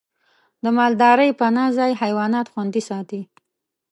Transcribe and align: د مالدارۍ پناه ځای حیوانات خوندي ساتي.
د 0.63 0.65
مالدارۍ 0.77 1.29
پناه 1.39 1.69
ځای 1.77 1.91
حیوانات 2.01 2.45
خوندي 2.53 2.81
ساتي. 2.89 3.21